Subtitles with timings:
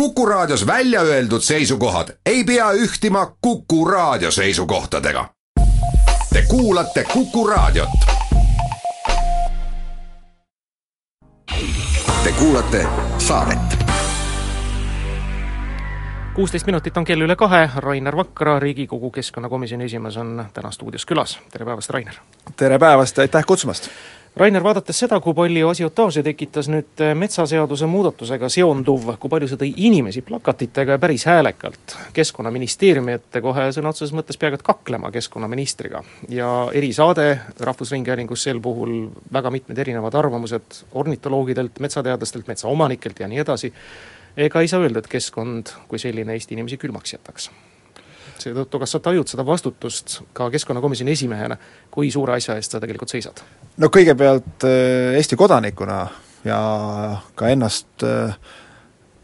[0.00, 5.28] Kuku Raadios välja öeldud seisukohad ei pea ühtima Kuku Raadio seisukohtadega.
[6.32, 7.88] Te kuulate Kuku Raadiot.
[12.24, 12.86] Te kuulate
[13.18, 13.86] saadet
[16.34, 21.38] kuusteist minutit on kell üle kahe, Rainer Vakra, Riigikogu keskkonnakomisjoni esimees on täna stuudios külas,
[21.52, 22.14] tere päevast, Rainer!
[22.56, 23.88] tere päevast ja aitäh kutsumast!
[24.36, 29.60] Rainer, vaadates seda, kui palju asiotaaži tekitas nüüd eh, metsaseaduse muudatusega seonduv, kui palju see
[29.62, 31.94] tõi inimesi plakatitega ja päris häälekalt?
[32.18, 36.02] Keskkonnaministeeriumi ette kohe sõna otseses mõttes peaaegu et kaklema keskkonnaministriga.
[36.28, 37.24] ja erisaade
[37.64, 43.72] Rahvusringhäälingus sel puhul, väga mitmed erinevad arvamused ornitoloogidelt, metsateadlastelt, metsaomanikelt ja nii edasi,
[44.36, 47.48] ega ei saa öelda, et keskkond kui selline Eesti inimesi külmaks jätaks
[48.46, 51.56] seetõttu, kas sa tajud seda vastutust ka Keskkonnakomisjoni esimehena,
[51.92, 53.42] kui suure asja eest sa tegelikult seisad?
[53.82, 55.98] no kõigepealt äh, Eesti kodanikuna
[56.46, 56.60] ja
[57.38, 58.36] ka ennast äh,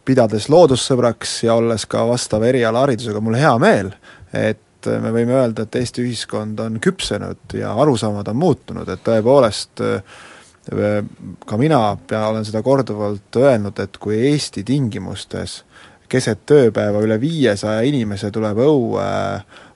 [0.07, 3.95] pidades loodussõbraks ja olles ka vastava erialaharidusega, mul hea meel,
[4.35, 9.05] et äh, me võime öelda, et Eesti ühiskond on küpsenud ja arusaamad on muutunud, et
[9.07, 9.87] tõepoolest
[10.63, 15.57] ka mina pea, olen seda korduvalt öelnud, et kui Eesti tingimustes
[16.13, 19.09] keset tööpäeva üle viiesaja inimese tuleb õue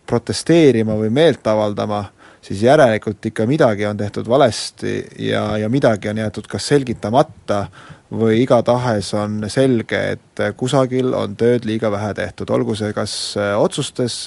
[0.07, 2.05] protesteerima või meelt avaldama,
[2.45, 7.67] siis järelikult ikka midagi on tehtud valesti ja, ja midagi on jäetud kas selgitamata
[8.13, 13.15] või igatahes on selge, et kusagil on tööd liiga vähe tehtud, olgu see kas
[13.59, 14.21] otsustes,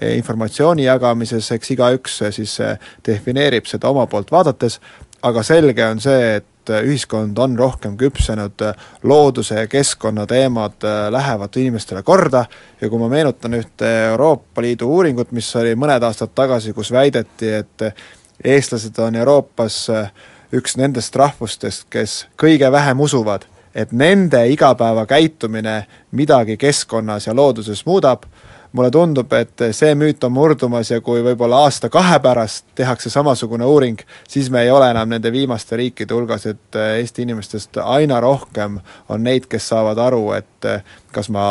[0.00, 2.56] informatsiooni jagamises, eks igaüks siis
[3.04, 4.80] defineerib seda oma poolt vaadates,
[5.28, 8.62] aga selge on see, et et ühiskond on rohkem küpsenud,
[9.02, 12.44] looduse ja keskkonna teemad äh, lähevad inimestele korda.
[12.80, 17.52] Ja kui ma meenutan ühte Euroopa Liidu uuringut, mis oli mõned aastad tagasi, kus väideti,
[17.62, 17.88] et
[18.44, 20.12] eestlased on Euroopas äh,
[20.52, 28.26] üks nendest rahvustest, kes kõige vähem usuvad, et nende igapäevakäitumine midagi keskkonnas ja looduses muudab,
[28.72, 34.00] mulle tundub, et see müüt on murdumas ja kui võib-olla aasta-kahe pärast tehakse samasugune uuring,
[34.28, 39.24] siis me ei ole enam nende viimaste riikide hulgas, et Eesti inimestest aina rohkem on
[39.24, 40.70] neid, kes saavad aru, et
[41.12, 41.44] kas ma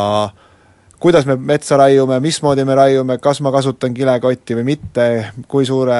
[1.02, 5.06] kuidas me metsa raiume, mismoodi me raiume, kas ma kasutan kilekotti või mitte,
[5.50, 5.98] kui suure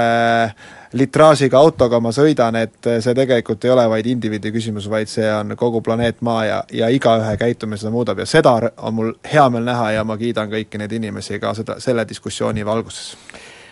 [0.94, 5.56] litraažiga autoga ma sõidan, et see tegelikult ei ole vaid indiviidi küsimus, vaid see on
[5.58, 8.22] kogu planeet Maa ja, ja igaühe käitumine seda muudab.
[8.22, 11.80] Ja seda on mul hea meel näha ja ma kiidan kõiki neid inimesi ka seda,
[11.82, 13.16] selle diskussiooni valguses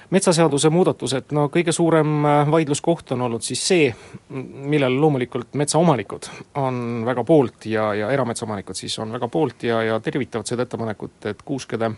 [0.09, 3.89] metsaseaduse muudatused, no kõige suurem äh, vaidluskoht on olnud siis see,
[4.29, 6.29] millele loomulikult metsaomanikud
[6.61, 11.19] on väga poolt ja, ja erametsaomanikud siis on väga poolt ja, ja tervitavad seda ettepanekut,
[11.31, 11.91] et kuuskede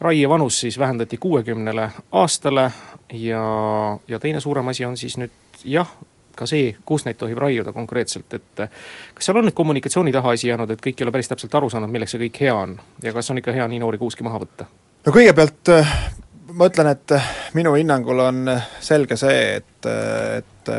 [0.00, 2.70] raievanus siis vähendati kuuekümnele aastale
[3.12, 3.42] ja,
[4.08, 5.90] ja teine suurem asi on siis nüüd jah,
[6.38, 8.62] ka see, kus neid tohib raiuda konkreetselt, et
[9.14, 11.70] kas seal on nüüd kommunikatsiooni taha asi jäänud, et kõik ei ole päris täpselt aru
[11.72, 14.40] saanud, milleks see kõik hea on ja kas on ikka hea nii noori kuuski maha
[14.44, 14.68] võtta?
[15.06, 15.96] no kõigepealt äh,
[16.52, 20.74] ma ütlen, et äh, minu hinnangul on äh, selge see, et, et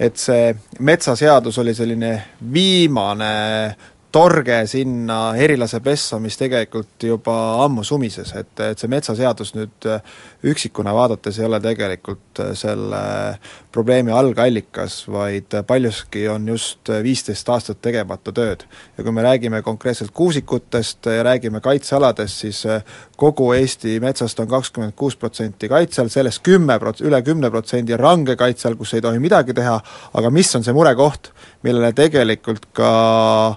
[0.00, 2.10] et see metsaseadus oli selline
[2.52, 3.32] viimane
[4.12, 7.34] torge sinna erilase pessa, mis tegelikult juba
[7.64, 10.02] ammu sumises, et, et see metsaseadus nüüd äh,
[10.50, 13.02] üksikuna vaadates ei ole tegelikult äh, selle
[13.70, 18.64] probleemi algallikas, vaid paljuski on just viisteist aastat tegemata tööd.
[18.98, 22.82] ja kui me räägime konkreetselt kuusikutest ja räägime kaitsealadest, siis äh,
[23.16, 27.94] kogu Eesti metsast on kakskümmend kuus protsenti kaitse all, sellest kümme prot-, üle kümne protsendi
[27.94, 29.78] on range kaitse all, kus ei tohi midagi teha,
[30.14, 31.30] aga mis on see murekoht,
[31.62, 32.90] millele tegelikult ka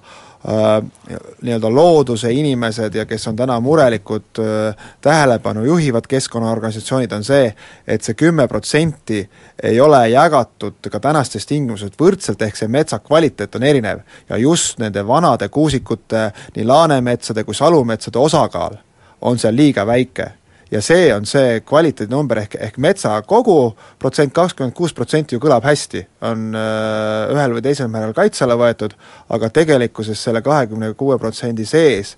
[0.04, 7.54] Äh, nii-öelda looduse inimesed ja kes on täna murelikud, äh, tähelepanu juhivad keskkonnaorganisatsioonid, on see,
[7.88, 9.22] et see kümme protsenti
[9.64, 14.04] ei ole jagatud ka tänastes tingimustes võrdselt, ehk see metsa kvaliteet on erinev.
[14.30, 18.76] ja just nende vanade kuusikute, nii laanemetsade kui salumetsade osakaal
[19.22, 20.32] on seal liiga väike
[20.74, 25.66] ja see on see kvaliteedinumber, ehk, ehk metsa kogu protsent, kakskümmend kuus protsenti ju kõlab
[25.68, 28.96] hästi, on äh, ühel või teisel määral kaitse alla võetud,
[29.34, 32.16] aga tegelikkuses selle kahekümne kuue protsendi sees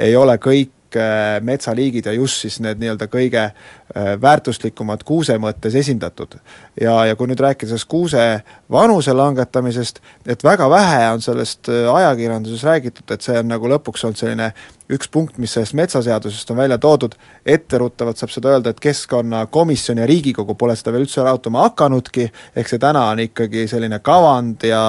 [0.00, 5.74] ei ole kõik Äh, metsaliigid ja just siis need nii-öelda kõige äh, väärtuslikumad kuuse mõttes
[5.74, 6.36] esindatud.
[6.80, 8.22] ja, ja kui nüüd rääkida sellest kuuse
[8.70, 14.06] vanuse langetamisest, et väga vähe on sellest äh, ajakirjanduses räägitud, et see on nagu lõpuks
[14.06, 14.52] olnud selline
[14.94, 20.06] üks punkt, mis sellest metsaseadusest on välja toodud, etteruttavalt saab seda öelda, et Keskkonnakomisjon ja
[20.06, 24.84] Riigikogu pole seda veel üldse arutama hakanudki, ehk see täna on ikkagi selline kavand ja,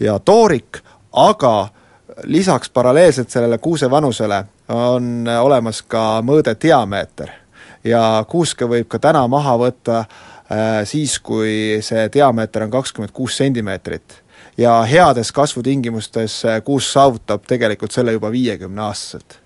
[0.00, 0.80] ja toorik,
[1.12, 1.56] aga
[2.24, 7.30] lisaks paralleelselt sellele kuuse vanusele on olemas ka mõõde diameeter
[7.84, 13.36] ja kuuske võib ka täna maha võtta äh, siis, kui see diameeter on kakskümmend kuus
[13.36, 14.22] sentimeetrit.
[14.58, 19.43] ja heades kasvutingimustes kuusk saavutab tegelikult selle juba viiekümneaastaselt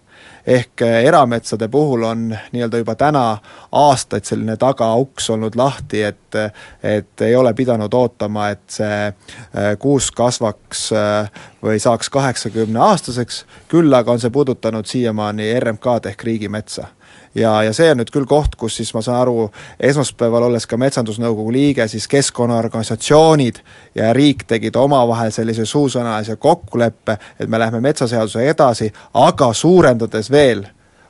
[0.48, 3.24] ehk eh, erametsade puhul on nii-öelda juba täna
[3.72, 6.38] aastaid selline tagauks olnud lahti, et
[6.82, 13.44] et ei ole pidanud ootama, et see eh, kuusk kasvaks eh, või saaks kaheksakümne aastaseks,
[13.68, 16.88] küll aga on see puudutanud siiamaani RMK-d ehk riigimetsa
[17.38, 19.48] ja, ja see on nüüd küll koht, kus siis ma saan aru,
[19.90, 23.60] esmaspäeval olles ka Metsandusnõukogu liige, siis keskkonnaorganisatsioonid
[23.98, 30.66] ja riik tegid omavahel sellise suusõnalise kokkuleppe, et me läheme metsaseadusega edasi, aga suurendades veel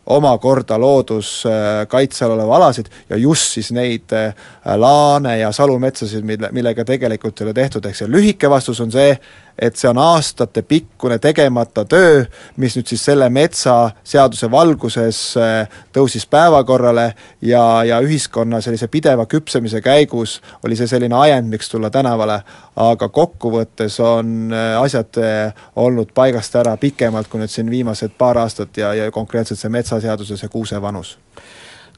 [0.09, 4.33] omakorda looduskaitse all olevaid alasid ja just siis neid äh,
[4.77, 9.19] laane- ja salumetsasid, mille, millega tegelikult ei ole tehtud, ehk see lühike vastus on see,
[9.59, 12.25] et see on aastatepikkune tegemata töö,
[12.57, 17.09] mis nüüd siis selle metsaseaduse valguses äh, tõusis päevakorrale
[17.43, 22.41] ja, ja ühiskonna sellise pideva küpsemise käigus oli see selline ajend, miks tulla tänavale,
[22.77, 28.39] aga kokkuvõttes on äh, asjad äh, olnud paigast ära pikemalt kui nüüd siin viimased paar
[28.39, 31.19] aastat ja, ja konkreetselt see metsaseaduse see kuuse vanus.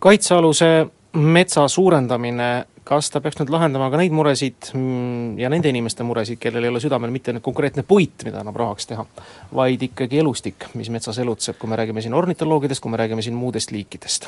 [0.01, 6.07] kaitsealuse metsa suurendamine kas ta peaks nüüd lahendama ka neid muresid mm, ja nende inimeste
[6.07, 9.05] muresid, kellel ei ole südamel mitte nüüd konkreetne puit, mida annab rahaks teha,
[9.55, 13.39] vaid ikkagi elustik, mis metsas elutseb, kui me räägime siin ornitoloogidest, kui me räägime siin
[13.39, 14.27] muudest liikidest?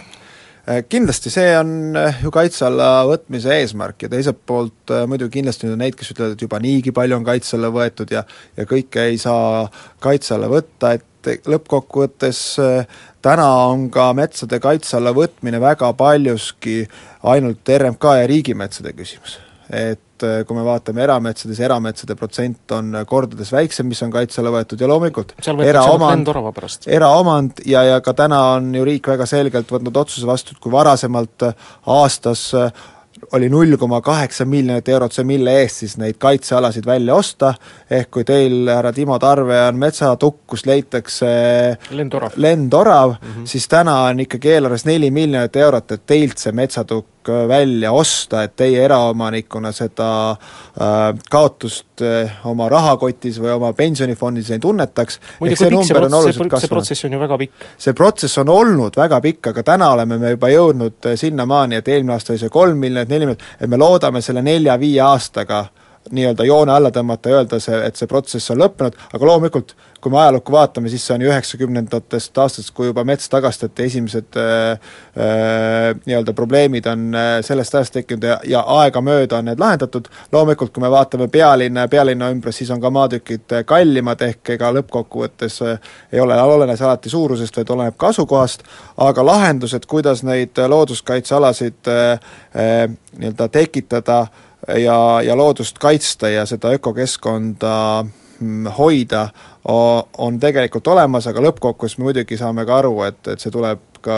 [0.63, 5.27] Äh, kindlasti see on äh, ju kaitse alla võtmise eesmärk ja teiselt poolt äh, muidu
[5.33, 8.23] kindlasti on neid, kes ütlevad, et juba niigi palju on kaitse alla võetud ja
[8.55, 9.65] ja kõike ei saa
[10.07, 12.43] kaitse alla võtta, et lõppkokkuvõttes
[13.23, 16.83] täna on ka metsade kaitse alla võtmine väga paljuski
[17.31, 19.39] ainult RMK ja riigimetsade küsimus.
[19.73, 24.51] et äh, kui me vaatame erametsades, erametsade protsent on kordades väiksem, mis on kaitse alla
[24.53, 25.33] võetud ja loomulikult
[25.65, 26.29] eraomand,
[26.87, 30.75] eraomand ja, ja ka täna on ju riik väga selgelt võtnud otsuse vastu, et kui
[30.75, 31.47] varasemalt
[31.95, 32.85] aastas äh,
[33.33, 37.55] oli null koma kaheksa miljonit eurot see, mille eest siis neid kaitsealasid välja osta,
[37.91, 41.31] ehk kui teil, härra Timo Tarve, on metsatukk, kus leitakse
[41.91, 43.47] lendorav, lendorav mm, -hmm.
[43.47, 47.12] siis täna on ikkagi eelarves neli miljonit eurot, et teilt see metsatukk
[47.49, 54.63] välja osta, et teie eraomanikuna seda äh, kaotust äh, oma rahakotis või oma pensionifondis ei
[54.63, 56.63] tunnetaks, ehk see number on oluliselt kasvanud.
[56.63, 57.69] see protsess on ju väga pikk.
[57.79, 61.89] see protsess on olnud väga pikk, aga täna oleme me juba jõudnud äh, sinnamaani, et
[61.89, 65.67] eelmine aasta oli see kolm miljonit, neli miljonit, et me loodame selle nelja-viie aastaga
[66.13, 70.11] nii-öelda joone alla tõmmata ja öelda see, et see protsess on lõppenud, aga loomulikult kui
[70.11, 74.73] me ajalukku vaatame, siis see on ju üheksakümnendatest aastatest, kui juba mets tagastati, esimesed äh,
[75.15, 80.75] äh, nii-öelda probleemid on äh, sellest ajast tekkinud ja, ja aegamööda on need lahendatud, loomulikult
[80.75, 84.73] kui me vaatame pealinna ja pealinna ümbrus, siis on ka maatükid äh, kallimad, ehk ega
[84.75, 88.67] lõppkokkuvõttes äh, ei ole, olene see alati suurusest, vaid oleneb ka asukohast,
[89.07, 92.89] aga lahendused, kuidas neid looduskaitsealasid äh, äh,
[93.23, 94.25] nii-öelda tekitada
[94.69, 98.05] ja, ja loodust kaitsta ja seda ökokeskkonda
[98.41, 99.29] mm, hoida,
[100.19, 104.17] on tegelikult olemas, aga lõppkokkuvõttes me muidugi saame ka aru, et, et see tuleb ka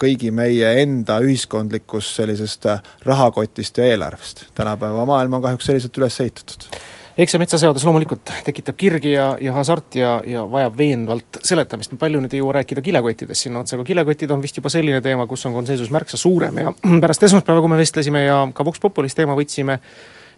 [0.00, 2.70] kõigi meie enda ühiskondlikust sellisest
[3.04, 4.46] rahakotist ja eelarvest.
[4.54, 6.70] tänapäeva maailm on kahjuks selliselt üles ehitatud
[7.20, 12.22] eks see metsaseadus loomulikult tekitab kirgi ja, ja hasarti ja, ja vajab veenvalt seletamist, palju
[12.22, 15.44] nüüd ei jõua rääkida kilekottidest sinna otsa, aga kilekotid on vist juba selline teema, kus
[15.48, 16.72] on konsensus märksa suurem ja
[17.04, 19.80] pärast esmaspäeva, kui me vestlesime ja ka Vox Populis teema võtsime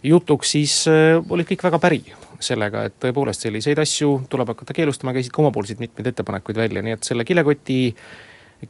[0.03, 2.03] jutuks, siis äh, olid kõik väga päri
[2.43, 6.97] sellega, et tõepoolest selliseid asju tuleb hakata keelustama, käisid ka omapoolseid mitmeid ettepanekuid välja, nii
[6.97, 7.79] et selle kilekoti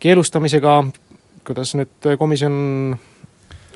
[0.03, 0.77] keelustamisega,
[1.49, 2.61] kuidas nüüd komisjon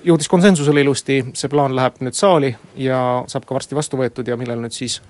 [0.05, 3.01] jõudis konsensusele ilusti, see plaan läheb nüüd saali ja
[3.31, 5.01] saab ka varsti vastu võetud ja millal nüüd siis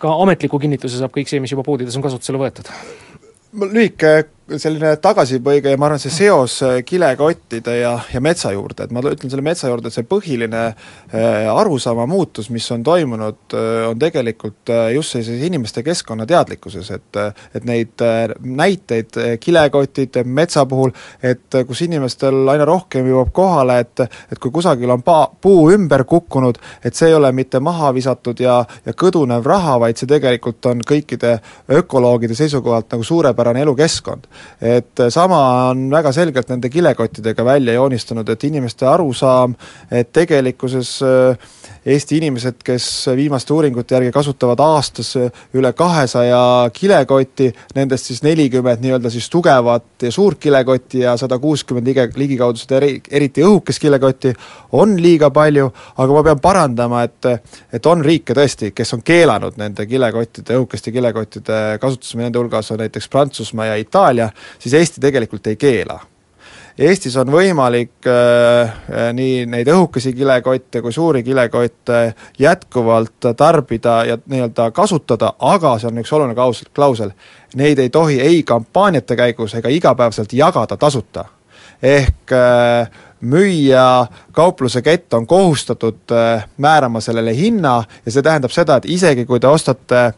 [0.00, 2.70] ka ametliku kinnituse saab kõik see, mis juba poodides on kasutusele võetud.
[3.60, 4.12] Lühike
[4.58, 9.02] selline tagasipõige ja ma arvan, see seos äh, kilekottide ja, ja metsa juurde, et ma
[9.04, 14.00] ütlen selle metsa juurde, et see põhiline äh, arusaama muutus, mis on toimunud, äh, on
[14.00, 17.20] tegelikult just sellises inimeste keskkonnateadlikkuses, et
[17.54, 18.02] et neid
[18.40, 20.92] näiteid kilekotid metsa puhul,
[21.22, 26.04] et kus inimestel aina rohkem jõuab kohale, et et kui kusagil on pa-, puu ümber
[26.08, 30.66] kukkunud, et see ei ole mitte maha visatud ja, ja kõdunev raha, vaid see tegelikult
[30.70, 31.36] on kõikide
[31.80, 34.28] ökoloogide seisukohalt nagu suurepärane elukeskkond
[34.60, 39.54] et sama on väga selgelt nende kilekottidega välja joonistunud, et inimeste arusaam,
[39.90, 41.50] et tegelikkuses äh,
[41.86, 45.14] Eesti inimesed, kes viimaste uuringute järgi kasutavad aastas
[45.56, 46.42] üle kahesaja
[46.76, 52.60] kilekotti, nendest siis nelikümmend nii-öelda siis tugevat ja suurt kilekotti ja sada kuuskümmend lige, ligikaudu
[52.60, 54.34] seda eri, eriti õhukest kilekotti,
[54.76, 57.32] on liiga palju, aga ma pean parandama, et
[57.72, 62.84] et on riike tõesti, kes on keelanud nende kilekottide, õhukeste kilekottide kasutamise, nende hulgas on
[62.84, 66.00] näiteks Prantsusmaa ja Itaalia, siis Eesti tegelikult ei keela
[66.80, 68.70] Eestis on võimalik äh,
[69.12, 71.98] nii neid õhukesi kilekotte kui suuri kilekotte
[72.40, 77.12] jätkuvalt tarbida ja nii-öelda kasutada, aga see on üks oluline klausel, klausel,
[77.60, 81.24] neid ei tohi ei kampaaniate käigus ega igapäevaselt jagada tasuta.
[81.82, 82.88] ehk äh,
[83.20, 89.26] müüja, kaupluse kett on kohustatud äh, määrama sellele hinna ja see tähendab seda, et isegi
[89.28, 90.14] kui te ostate äh,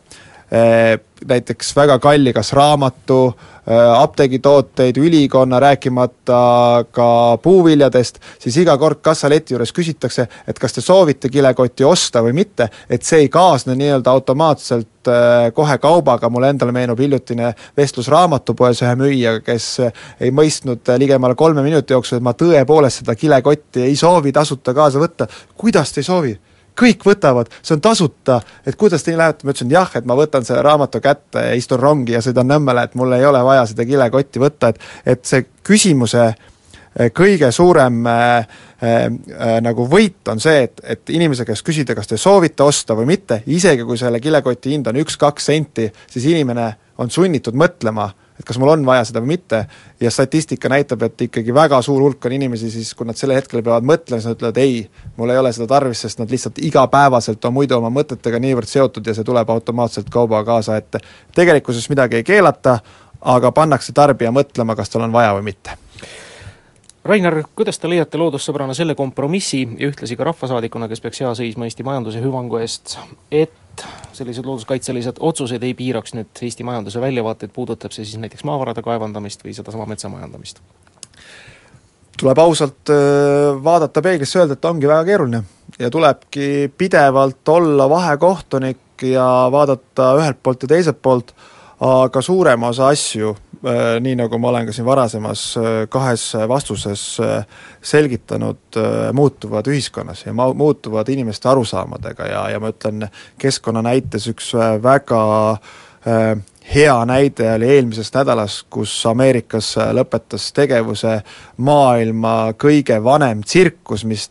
[0.52, 3.22] näiteks väga kalli kas raamatu,
[3.70, 10.82] Äh, apteegitooteid, ülikonna, rääkimata ka puuviljadest, siis iga kord kassaleti juures küsitakse, et kas te
[10.82, 16.50] soovite kilekotti osta või mitte, et see ei kaasne nii-öelda automaatselt äh, kohe kaubaga, mulle
[16.50, 19.68] endale meenub hiljutine vestlus raamatupoes ühe müüjaga, kes
[20.18, 24.98] ei mõistnud ligemale kolme minuti jooksul, et ma tõepoolest seda kilekotti ei soovi tasuta kaasa
[24.98, 25.30] võtta.
[25.54, 26.34] kuidas te ei soovi?
[26.78, 30.44] Kõik võtavad, see on tasuta, et kuidas te lähete, ma ütlesin jah, et ma võtan
[30.46, 33.86] selle raamatu kätte ja istun rongi ja sõidan Nõmmele, et mul ei ole vaja seda
[33.88, 34.80] kilekotti võtta, et
[35.12, 38.46] et see küsimuse eh, kõige suurem äh,
[38.82, 43.10] äh, nagu võit on see, et, et inimese käest küsida, kas te soovite osta või
[43.14, 48.10] mitte, isegi kui selle kilekoti hind on üks-kaks senti, siis inimene on sunnitud mõtlema
[48.42, 49.62] et kas mul on vaja seda või mitte,
[50.02, 53.62] ja statistika näitab, et ikkagi väga suur hulk on inimesi siis, kui nad sellel hetkel
[53.62, 54.80] peavad mõtlema, siis nad ütlevad ei,
[55.16, 59.06] mul ei ole seda tarvis, sest nad lihtsalt igapäevaselt on muidu oma mõtetega niivõrd seotud
[59.06, 60.98] ja see tuleb automaatselt kaubaga kaasa, et
[61.38, 62.80] tegelikkuses midagi ei keelata,
[63.22, 65.78] aga pannakse tarbija mõtlema, kas tal on vaja või mitte
[67.04, 71.66] Rainer, kuidas te leiate loodussõbrana selle kompromissi ja ühtlasi ka rahvasaadikuna, kes peaks hea seisma
[71.66, 72.94] Eesti majanduse hüvangu eest,
[73.26, 73.82] et
[74.14, 79.42] sellised looduskaitselised otsused ei piiraks nüüd Eesti majanduse väljavaateid, puudutab see siis näiteks maavarade kaevandamist
[79.42, 80.62] või sedasama metsamajandamist?
[82.22, 82.90] tuleb ausalt
[83.64, 85.40] vaadata peeglisse, öelda, et ongi väga keeruline
[85.82, 91.32] ja tulebki pidevalt olla vahekohtunik ja vaadata ühelt poolt ja teiselt poolt,
[91.82, 93.41] aga suurema osa asju Äh,
[94.00, 97.44] nii nagu ma olen ka siin varasemas äh, kahes vastuses äh,
[97.82, 98.78] selgitanud,
[99.12, 103.06] muutuvad ühiskonnas ja ma-, muutuvad inimeste arusaamadega ja, ja ma ütlen,
[103.38, 104.52] keskkonna näites üks
[104.82, 105.22] väga
[106.74, 111.20] hea näide oli eelmisest nädalast, kus Ameerikas lõpetas tegevuse
[111.62, 114.26] maailma kõige vanem tsirkus, mis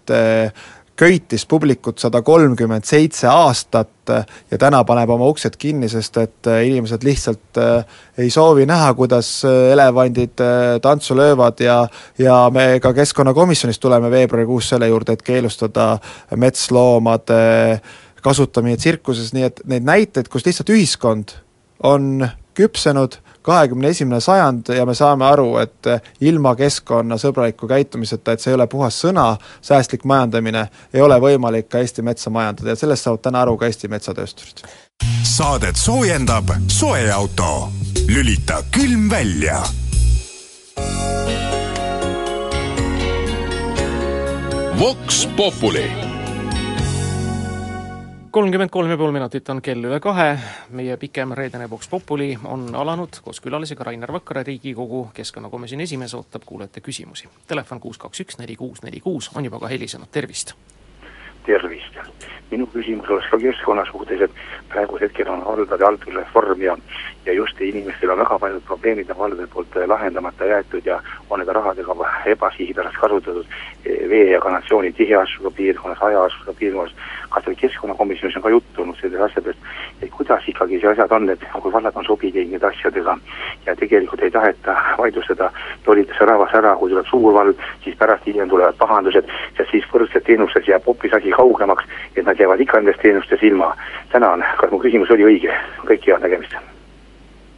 [0.96, 4.12] köitis publikut sada kolmkümmend seitse aastat
[4.52, 7.86] ja täna paneb oma uksed kinni, sest et äh, inimesed lihtsalt äh,
[8.18, 10.44] ei soovi näha, kuidas äh, elevandid
[10.82, 11.88] tantsu löövad ja
[12.20, 15.98] ja me ka Keskkonnakomisjonis tuleme veebruarikuus selle juurde, et keelustada
[16.36, 17.82] metsloomade
[18.22, 21.38] kasutamine tsirkuses, nii et neid näiteid, kus lihtsalt ühiskond
[21.84, 25.90] on küpsenud kahekümne esimene sajand ja me saame aru, et
[26.22, 31.82] ilma keskkonnasõbraliku käitumiseta, et see ei ole puhas sõna, säästlik majandamine, ei ole võimalik ka
[31.82, 34.66] Eesti metsa majandada ja sellest saavad täna aru ka Eesti metsatöösturid.
[35.24, 37.70] saadet soojendab soeauto,
[38.08, 39.62] lülita külm välja.
[44.80, 46.11] Vox Populi
[48.32, 50.38] kolmkümmend kolm ja pool minutit on kell üle kahe,
[50.78, 56.48] meie pikem reedene Vox Populi on alanud koos külalisega Rainer Vakra, Riigikogu keskkonnakomisjoni esimees, ootab
[56.48, 57.28] kuulajate küsimusi.
[57.48, 60.56] Telefon kuus kaks üks neli kuus neli kuus on juba ka helisenud, tervist!
[61.46, 62.00] tervist!
[62.52, 66.78] minu küsimus oleks ka keskkonna suhtes, et praegusel hetkel on valdade haldusreform ja
[67.26, 71.54] ja just inimestel on väga paljud probleemid on valdade poolt lahendamata jäetud ja on nende
[71.54, 71.96] rahadega
[72.26, 73.46] ebasihipärast kasutatud
[73.86, 76.96] vee ja kanalisatsiooni tiheasustusega piirkonnas, hajaasustusega piirkonnas,
[77.32, 79.70] kas teil keskkonnakomisjonis on ka juttu olnud sellest asjadest,
[80.02, 83.18] et kuidas ikkagi see asjad on, et kui vallad on sobi teinud nende asjadega
[83.66, 85.52] ja tegelikult ei taheta vaidlustada,
[85.84, 90.28] tolitakse rahvas ära, kui tuleb suur vald, siis pärast hiljem tulevad pahandused, sest siis võrdselt
[90.28, 93.74] teenustes jääb hoopis asi kaugemaks, et nad jäävad ikka nendest teenustest ilma.
[94.12, 95.56] tänan, kas mu küsimus oli õige,
[95.88, 96.60] kõike head nägemist!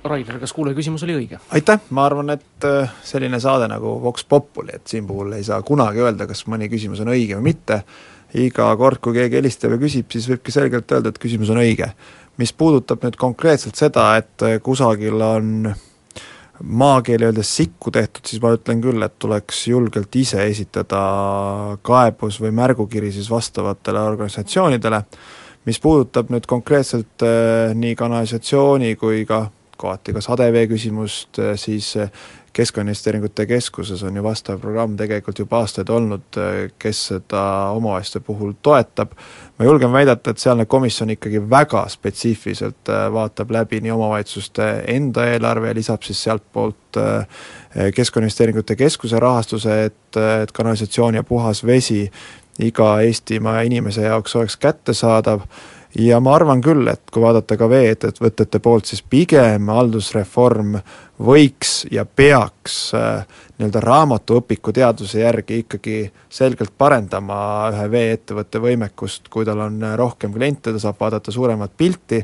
[0.04, 1.40] Rainer, kas kuulaja küsimus oli õige?
[1.56, 5.62] aitäh, ma arvan, et äh, selline saade nagu Vox Populi, et siin puhul ei saa
[5.64, 7.84] kunagi öelda, kas mõni küsimus on õige või mitte,
[8.34, 11.94] iga kord, kui keegi helistab ja küsib, siis võibki selgelt öelda, et küsimus on õige.
[12.38, 15.70] mis puudutab nüüd konkreetselt seda, et äh, kusagil on
[16.64, 21.04] maakeeli öeldes sikku tehtud, siis ma ütlen küll, et tuleks julgelt ise esitada
[21.86, 25.04] kaebus või märgukiri siis vastavatele organisatsioonidele,
[25.70, 29.46] mis puudutab nüüd konkreetselt äh, nii kanalisatsiooni kui ka
[29.78, 32.10] kohati ka sadevee küsimust, äh, siis äh,
[32.54, 38.54] Keskkonnainvesteeringute Keskuses on ju vastav programm tegelikult juba aastaid olnud, äh, kes seda omavalitsuste puhul
[38.62, 39.16] toetab,
[39.58, 45.72] ma julgen väidata, et sealne komisjon ikkagi väga spetsiifiliselt vaatab läbi nii omavalitsuste enda eelarve
[45.72, 47.02] ja lisab siis sealtpoolt
[47.96, 52.04] Keskkonnainvesteeringute Keskuse rahastuse, et, et kanalisatsioon ja puhas vesi
[52.60, 55.42] iga Eestimaa inimese jaoks oleks kättesaadav
[56.00, 60.78] ja ma arvan küll, et kui vaadata ka vee-ettevõtete poolt, siis pigem haldusreform
[61.24, 63.28] võiks ja peaks äh,
[63.60, 65.98] nii-öelda raamatuõpiku teaduse järgi ikkagi
[66.34, 67.38] selgelt parendama
[67.74, 72.24] ühe vee-ettevõtte võimekust, kui tal on rohkem kliente, ta saab vaadata suuremat pilti,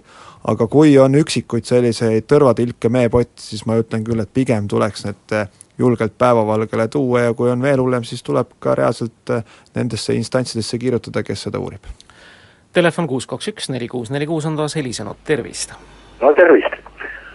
[0.49, 5.39] aga kui on üksikuid selliseid tõrvatilke meepotti, siis ma ütlen küll, et pigem tuleks need
[5.79, 9.37] julgelt päevavalgele tuua ja kui on veel hullem, siis tuleb ka reaalselt
[9.77, 11.85] nendesse instantsidesse kirjutada, kes seda uurib.
[12.73, 15.73] Telefon kuus kaks üks neli kuus neli kuus on taas helisenud, tervist!
[16.21, 16.75] no tervist!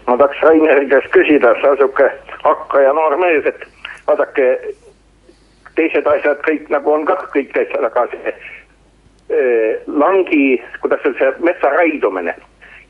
[0.06, 2.10] ma tahaks Raineri käest küsida, sa sihuke
[2.44, 3.64] hakkaja noor mees, et
[4.06, 4.46] vaadake,
[5.74, 11.46] teised asjad kõik nagu on kah kõik asjad, aga see äh, langi, kuidas öelda, see
[11.48, 12.36] metsa raidumine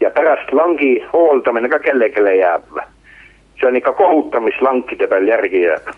[0.00, 2.82] ja pärast langi hooldamine ka kellelegi jääb.
[3.60, 5.88] see on ikka kohutav, mis lankide peal järgi jääb.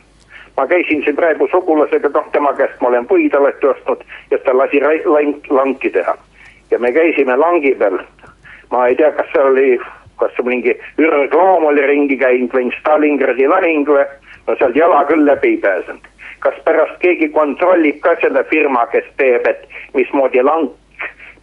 [0.57, 4.59] ma käisin siin praegu sugulasega, noh tema käest ma olen puid alati ostnud ja ta
[4.59, 6.17] lasi lank, lanki teha.
[6.71, 7.99] Ja me käisime langi peal.
[8.71, 9.79] ma ei tea, kas see oli,
[10.19, 14.05] kas mingi ürgloom oli ringi käinud või Stalingradi lahing või
[14.47, 16.09] no sealt jala küll läbi ei pääsenud.
[16.41, 20.75] kas pärast keegi kontrollib ka selle firma, kes teeb, et mismoodi lank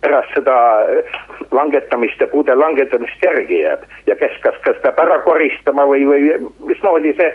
[0.03, 1.17] pärast seda äh,
[1.51, 6.51] langetamist ja puude langetamist järgi jääb ja kes, kas, kas peab ära koristama või, või
[6.67, 7.31] mismoodi see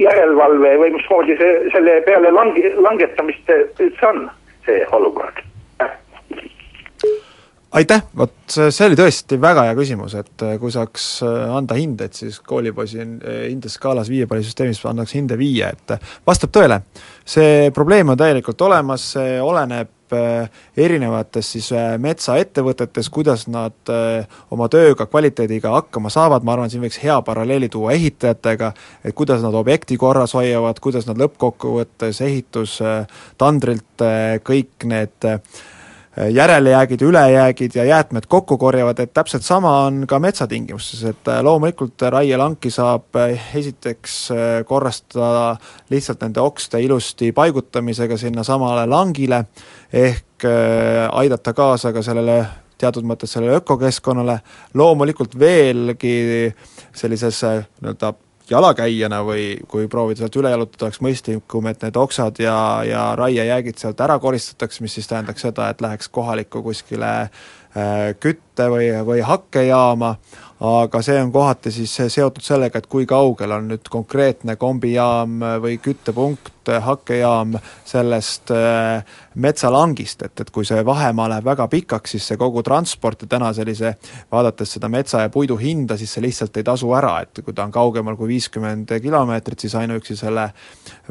[0.00, 4.26] järelevalve või mismoodi see selle peale langi, langetamist üldse on,
[4.64, 5.44] see olukord
[7.70, 12.16] aitäh, vot see oli tõesti väga hea küsimus, et äh, kui saaks äh, anda hindeid,
[12.18, 15.96] siis koolipoisi äh, hindeskaalas viiepallisüsteemis annaks hinde viie, et
[16.26, 16.82] vastab tõele,
[17.26, 21.68] see probleem on täielikult olemas, see oleneb erinevates siis
[22.02, 23.92] metsaettevõtetes, kuidas nad
[24.50, 28.72] oma tööga, kvaliteediga hakkama saavad, ma arvan, siin võiks hea paralleeli tuua ehitajatega,
[29.06, 34.06] et kuidas nad objekti korras hoiavad, kuidas nad lõppkokkuvõttes ehitustandrilt
[34.50, 35.38] kõik need äh,
[36.16, 42.02] järelejäägid, ülejäägid ja jäätmed kokku korjavad, et täpselt sama on ka metsatingimustes, et äh, loomulikult
[42.02, 44.16] raielanki saab äh, esiteks
[44.66, 45.56] korrastada
[45.90, 49.44] lihtsalt nende okste ilusti paigutamisega sinna samale langile,
[49.92, 50.44] ehk
[51.12, 52.40] aidata kaasa ka sellele
[52.80, 54.38] teatud mõttes sellele ökokeskkonnale,
[54.74, 56.16] loomulikult veelgi
[56.96, 58.14] sellises nii-öelda
[58.50, 63.80] jalakäijana või kui proovida sealt üle jalutada, oleks mõistlikum, et need oksad ja, ja raiejäägid
[63.80, 67.30] sealt ära koristataks, mis siis tähendaks seda, et läheks kohalikku kuskile äh,
[68.20, 70.14] kütte või, või hakkejaama,
[70.60, 75.78] aga see on kohati siis seotud sellega, et kui kaugel on nüüd konkreetne kombijaam või
[75.82, 77.54] küttepunkt, hakkejaam
[77.86, 83.22] sellest äh, metsalangist, et, et kui see vahemaa läheb väga pikaks, siis see kogu transport
[83.22, 83.94] ja täna sellise,
[84.32, 87.64] vaadates seda metsa ja puidu hinda, siis see lihtsalt ei tasu ära, et kui ta
[87.64, 90.48] on kaugemal kui viiskümmend kilomeetrit, siis ainuüksi selle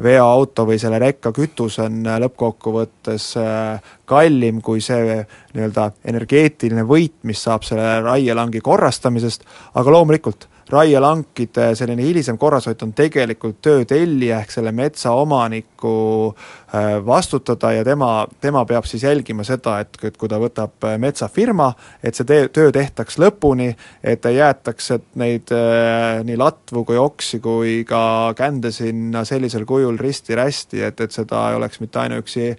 [0.02, 5.20] veoauto või selle rekka kütus on lõppkokkuvõttes äh, kallim kui see
[5.54, 12.92] nii-öelda energeetiline võit, mis saab selle raielangi korrastamisest, aga loomulikult raielankide selline hilisem korrashoid on
[12.96, 15.94] tegelikult töö tellija ehk selle metsaomaniku
[16.30, 20.96] äh, vastutada ja tema, tema peab siis jälgima seda, et, et kui ta võtab äh,
[21.00, 21.70] metsafirma,
[22.02, 23.70] et see tee, töö tehtaks lõpuni,
[24.02, 28.02] et ei jäetaks et neid äh, nii latvu kui oksi kui ka
[28.38, 32.54] kände sinna sellisel kujul risti-rästi, et, et seda ei oleks mitte ainuüksi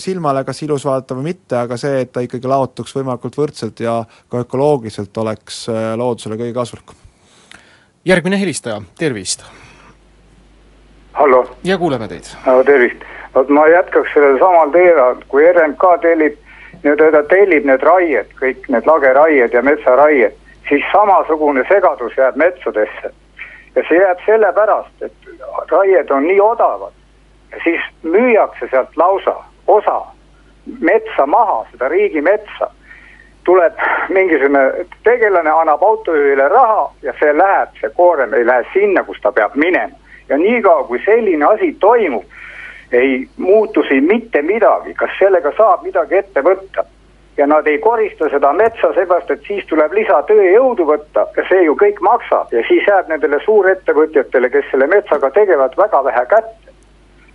[0.00, 3.98] silmale kas ilus vaadata või mitte, aga see, et ta ikkagi laotuks võimalikult võrdselt ja
[4.32, 5.66] ka ökoloogiliselt oleks
[6.00, 7.09] loodusele kõige kasulikum.
[8.04, 9.44] Järgmine helistaja, tervist!
[11.12, 11.50] hallo!
[11.64, 12.24] ja kuuleme teid!
[12.66, 13.02] tervist!
[13.34, 16.38] vot ma jätkaks sellel samal teemal, kui RMK tellib,
[16.82, 23.12] nii-öelda ta tellib need raied, kõik need lageraied ja metsaraied, siis samasugune segadus jääb metsadesse.
[23.74, 25.12] ja see jääb sellepärast, et
[25.70, 26.96] raied on nii odavad,
[27.64, 29.36] siis müüakse sealt lausa
[29.66, 30.00] osa
[30.80, 32.70] metsa maha, seda riigimetsa.
[33.50, 33.72] Tuleb
[34.08, 39.32] mingisugune tegelane, annab autojuhile raha ja see läheb, see koorem ei lähe sinna, kus ta
[39.32, 39.96] peab minema.
[40.28, 42.24] ja niikaua, kui selline asi toimub,
[42.92, 46.86] ei muutu siin mitte midagi, kas sellega saab midagi ette võtta?
[47.36, 51.24] Ja nad ei korista seda metsa seepärast, et siis tuleb lisatööjõudu võtta.
[51.36, 52.50] Ja see ju kõik maksab.
[52.52, 56.69] Ja siis jääb nendele suurettevõtjatele, kes selle metsaga tegelevad, väga vähe kätte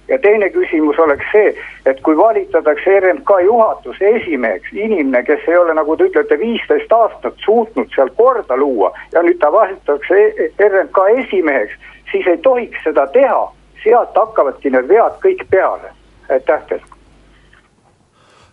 [0.07, 1.51] ja teine küsimus oleks see,
[1.85, 7.37] et kui valitatakse RMK juhatuse esimeheks inimene, kes ei ole, nagu te ütlete, viisteist aastat
[7.45, 11.77] suutnud seal korda luua ja nüüd ta valitatakse RMK esimeheks,
[12.11, 13.45] siis ei tohiks seda teha,
[13.83, 15.95] sealt hakkavadki need vead kõik peale,
[16.29, 16.95] aitäh teile!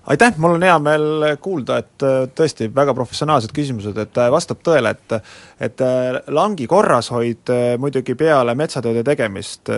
[0.07, 1.05] Aitäh, mul on hea meel
[1.41, 5.15] kuulda, et äh, tõesti väga professionaalsed küsimused, et äh, vastab tõele, et
[5.63, 9.71] et äh, langi korrashoid muidugi peale metsatööde tegemist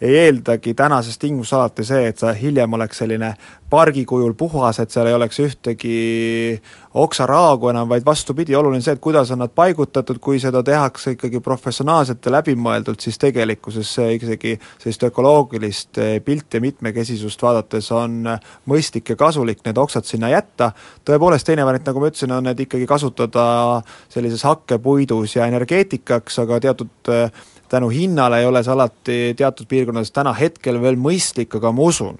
[0.00, 3.34] ei eeldagi tänases tingimuses alati see, et sa hiljem oleks selline
[3.70, 5.96] pargi kujul puhas, et seal ei oleks ühtegi
[6.98, 11.42] oksaraagu enam, vaid vastupidi, oluline see, et kuidas on nad paigutatud, kui seda tehakse ikkagi
[11.44, 18.24] professionaalselt ja läbimõeldult, siis tegelikkuses see isegi sellist ökoloogilist pilti ja mitmekesisust vaadates on
[18.70, 20.72] mõistlik ja kasulik need oksad sinna jätta,
[21.06, 23.46] tõepoolest teine variant, nagu ma ütlesin, on need ikkagi kasutada
[24.08, 27.14] sellises hakkepuidus ja energeetikaks, aga teatud
[27.70, 32.18] tänu hinnale ei ole see alati teatud piirkondades täna hetkel veel mõistlik, aga ma usun,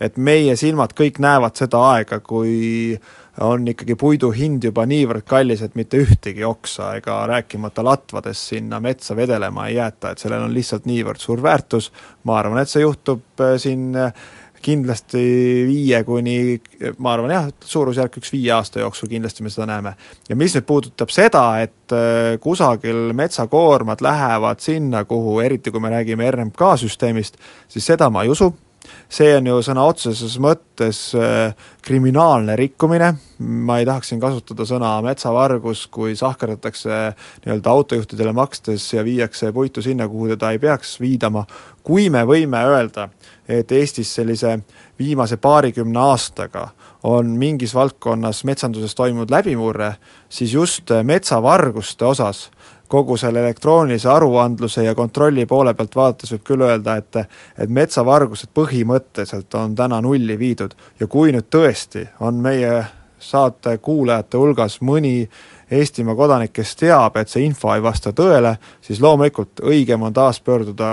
[0.00, 2.98] et meie silmad kõik näevad seda aega, kui
[3.44, 8.80] on ikkagi puidu hind juba niivõrd kallis, et mitte ühtegi oksa ega rääkimata latvadest sinna
[8.82, 11.92] metsa vedelema ei jäeta, et sellel on lihtsalt niivõrd suur väärtus,
[12.26, 14.26] ma arvan, et see juhtub äh, siin äh,
[14.62, 15.20] kindlasti
[15.68, 16.58] viie kuni,
[16.98, 19.94] ma arvan jah, suurusjärk üks viie aasta jooksul kindlasti me seda näeme.
[20.28, 25.92] ja mis nüüd puudutab seda, et äh, kusagil metsakoormad lähevad sinna, kuhu, eriti kui me
[25.94, 28.52] räägime RMK süsteemist, siis seda ma ei usu,
[29.08, 34.92] see on ju sõna otseses mõttes äh, kriminaalne rikkumine, ma ei tahaks siin kasutada sõna
[35.04, 36.98] metsavargus, kui sahkerdatakse
[37.44, 41.46] nii-öelda autojuhtidele makstes ja viiakse puitu sinna, kuhu teda ei peaks viidama,
[41.82, 43.08] kui me võime öelda,
[43.48, 44.58] et Eestis sellise
[44.98, 46.68] viimase paarikümne aastaga
[47.08, 49.94] on mingis valdkonnas metsanduses toimunud läbimurre,
[50.28, 52.48] siis just metsavarguste osas
[52.88, 57.16] kogu selle elektroonilise aruandluse ja kontrolli poole pealt vaadates võib küll öelda, et
[57.58, 60.74] et metsavargused põhimõtteliselt on täna nulli viidud.
[61.00, 62.84] Ja kui nüüd tõesti on meie
[63.18, 65.28] saate kuulajate hulgas mõni
[65.70, 70.38] Eestimaa kodanik, kes teab, et see info ei vasta tõele, siis loomulikult õigem on taas
[70.40, 70.86] pöörduda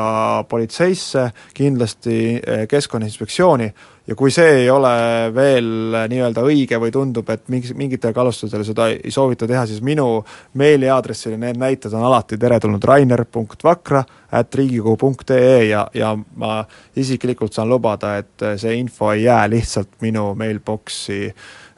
[0.51, 3.69] politseisse, kindlasti eh, Keskkonnainspektsiooni,
[4.07, 4.91] ja kui see ei ole
[5.35, 10.23] veel nii-öelda õige või tundub, et mingi, mingitel alustustel seda ei soovita teha, siis minu
[10.53, 14.03] meiliaadressile need näited on alati teretulnud, rainer.vakra
[14.35, 16.63] at riigikogu.ee ja, ja ma
[16.95, 21.21] isiklikult saan lubada, et see info ei jää lihtsalt minu mailbox'i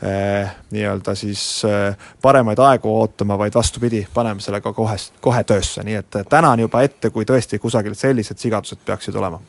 [0.03, 5.81] Eh, nii-öelda siis eh, paremaid aegu ootama, vaid vastupidi, paneme selle ka kohe, kohe töösse,
[5.83, 9.41] nii et tänan juba ette, kui tõesti kusagil sellised sigadused peaksid olema.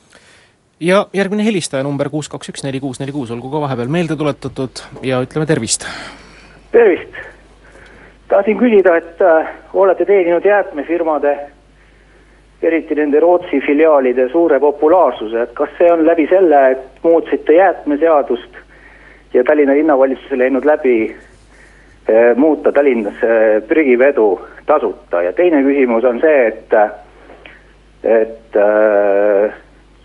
[0.80, 4.16] Ja järgmine helistaja number kuus kaks üks neli kuus neli kuus, olgu ka vahepeal meelde
[4.16, 5.86] tuletatud ja ütleme tervist.
[6.72, 7.14] tervist!
[8.28, 11.36] tahtsin küsida, et äh, olete teeninud jäätmefirmade
[12.62, 18.58] eriti nende Rootsi filiaalide suure populaarsuse, et kas see on läbi selle, et muutsite jäätmeseadust
[19.34, 26.20] ja Tallinna linnavalitsusel läinud läbi äh, muuta Tallinnas äh, prügivedu tasuta ja teine küsimus on
[26.20, 26.76] see, et,
[28.04, 29.54] et äh,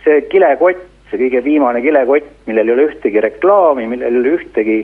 [0.03, 4.77] see kilekott, see kõige viimane kilekott, millel ei ole ühtegi reklaami, millel ei ole ühtegi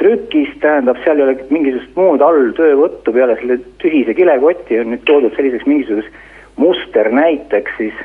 [0.00, 5.36] trükist, tähendab, seal ei ole mingisugust muud alltöövõttu peale selle tühise kilekoti on nüüd toodud
[5.36, 8.00] selliseks mingisuguseks musternäiteks siis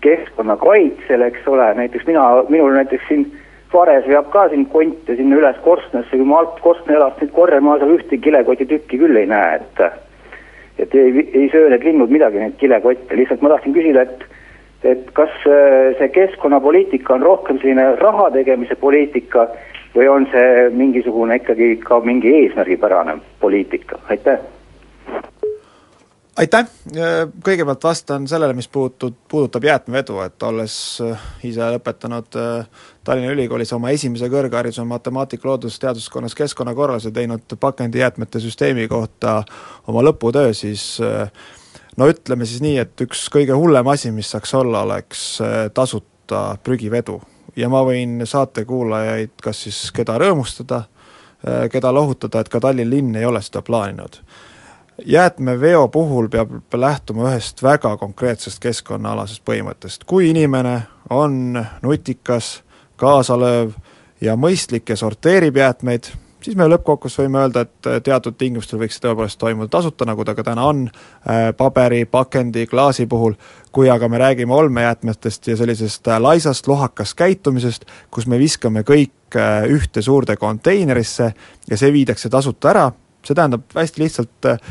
[0.00, 3.28] keskkonnakaitsele, eks ole, näiteks mina, minul näiteks siin
[3.72, 7.74] Vares veab ka siin konte sinna üles korstnasse, kui ma alt korstnajalast nüüd korjan, ma
[7.76, 9.82] seal ühtegi kilekotitükki küll ei näe, et
[10.78, 14.24] et ei, ei söö need linnud midagi, neid kilekotte, lihtsalt ma tahtsin küsida, et
[14.82, 19.48] et kas äh, see keskkonnapoliitika on rohkem selline raha tegemise poliitika
[19.96, 24.38] või on see mingisugune ikkagi ka mingi eesmärgipärane poliitika, aitäh!
[26.38, 26.68] Aitäh,
[27.42, 33.72] kõigepealt vastan sellele, mis puutud, puudutab jäätmevedu, et olles äh, ise lõpetanud äh, Tallinna Ülikoolis
[33.74, 39.40] oma esimese kõrghariduse matemaatika loodusteaduskonnas keskkonnakorralduse teinud pakendijäätmete süsteemi kohta
[39.90, 41.26] oma lõputöö, siis äh,
[41.98, 45.24] no ütleme siis nii, et üks kõige hullem asi, mis saaks olla, oleks
[45.74, 47.20] tasuta prügivedu.
[47.56, 50.84] ja ma võin saatekuulajaid kas siis keda rõõmustada,
[51.72, 54.22] keda lohutada, et ka Tallinn linn ei ole seda plaaninud
[55.06, 62.62] jäätmeveo puhul peab lähtuma ühest väga konkreetsest keskkonnaalasest põhimõttest, kui inimene on nutikas,
[62.96, 63.76] kaasalööv
[64.20, 66.10] ja mõistlik ja sorteerib jäätmeid,
[66.44, 70.34] siis me lõppkokkuvõttes võime öelda, et teatud tingimustel võiks see tõepoolest toimuda tasuta, nagu ta
[70.38, 70.84] ka täna on,
[71.28, 73.36] äh, paberi, pakendi, klaasi puhul,
[73.72, 79.36] kui aga me räägime olmejäätmetest ja sellisest äh, laisast lohakast käitumisest, kus me viskame kõik
[79.36, 81.32] äh, ühte suurde konteinerisse
[81.70, 82.86] ja see viidakse tasuta ära,
[83.24, 84.62] see tähendab hästi lihtsalt äh,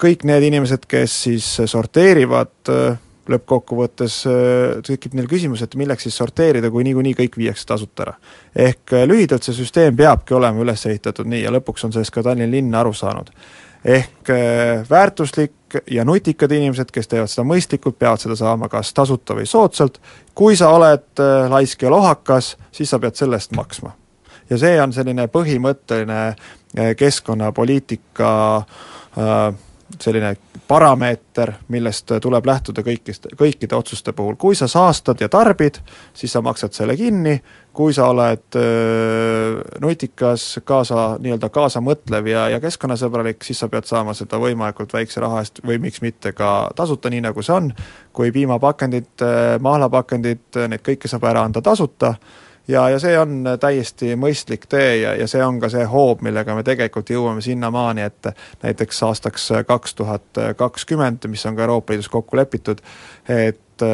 [0.00, 2.98] kõik need inimesed, kes siis sorteerivad, äh,
[3.30, 4.36] lõppkokkuvõttes äh,
[4.86, 8.14] tekib neil küsimus, et milleks siis sorteerida, kui niikuinii kõik viiakse tasuta ära.
[8.54, 12.22] ehk äh, lühidalt see süsteem peabki olema üles ehitatud nii ja lõpuks on sellest ka
[12.22, 13.30] Tallinna linn aru saanud.
[13.84, 14.30] ehk
[14.90, 19.98] väärtuslik ja nutikad inimesed, kes teevad seda mõistlikult, peavad seda saama kas tasuta või soodsalt,
[20.34, 23.92] kui sa oled laisk ja lohakas, siis sa pead selle eest maksma.
[24.50, 26.34] ja see on selline põhimõtteline
[26.96, 28.30] keskkonnapoliitika
[29.18, 29.54] äh,
[30.00, 30.36] selline
[30.68, 35.80] parameeter, millest tuleb lähtuda kõikist, kõikide otsuste puhul, kui sa saastad ja tarbid,
[36.16, 37.34] siis sa maksad selle kinni,
[37.74, 44.14] kui sa oled öö, nutikas, kaasa, nii-öelda kaasamõtlev ja, ja keskkonnasõbralik, siis sa pead saama
[44.16, 47.68] seda võimalikult väikse raha eest või miks mitte ka tasuta, nii nagu see on,
[48.14, 49.26] kui piimapakendid,
[49.60, 52.14] mahlapakendid, neid kõiki saab ära anda tasuta,
[52.68, 56.56] ja, ja see on täiesti mõistlik tee ja, ja see on ka see hoob, millega
[56.56, 58.30] me tegelikult jõuame sinnamaani, et
[58.62, 62.80] näiteks aastaks kaks tuhat kakskümmend, mis on ka Euroopa Liidus kokku lepitud,
[63.28, 63.84] et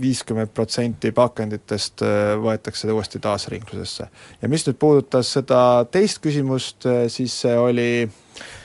[0.00, 2.02] viiskümmend protsenti pakenditest
[2.42, 4.08] võetakse uuesti taasringlusesse.
[4.42, 7.88] ja mis nüüd puudutas seda teist küsimust, siis see oli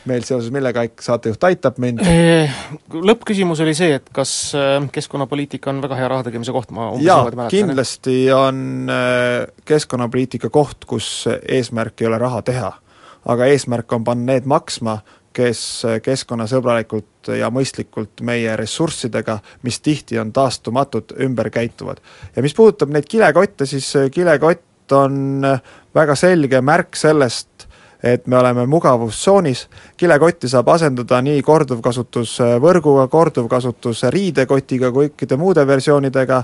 [0.10, 2.04] meil seoses millega saatejuht aitab mind?
[3.12, 4.34] Lõppküsimus oli see, et kas
[4.96, 8.92] keskkonnapoliitika on väga hea raha tegemise koht, ma umbes jaa, kindlasti on
[9.70, 12.74] keskkonnapoliitika koht, kus eesmärk ei ole raha teha.
[13.30, 15.00] aga eesmärk on panna need maksma,
[15.36, 15.62] kes
[16.04, 22.02] keskkonnasõbralikult ja mõistlikult meie ressurssidega, mis tihti on taastumatud, ümber käituvad.
[22.36, 25.46] ja mis puudutab neid kilekotte, siis kilekott on
[25.96, 27.59] väga selge märk sellest,
[28.04, 36.44] et me oleme mugavustsoonis, kilekotti saab asendada nii korduvkasutusvõrguga, korduvkasutus riidekotiga, kõikide muude versioonidega,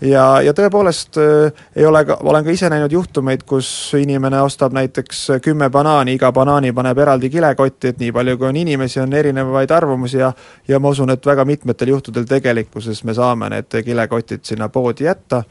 [0.00, 4.76] ja, ja tõepoolest äh, ei ole ka, olen ka ise näinud juhtumeid, kus inimene ostab
[4.76, 9.16] näiteks kümme banaani, iga banaani paneb eraldi kilekotti, et nii palju, kui on inimesi, on
[9.16, 10.32] erinevaid arvamusi ja
[10.68, 15.42] ja ma usun, et väga mitmetel juhtudel tegelikkuses me saame need kilekotid sinna poodi jätta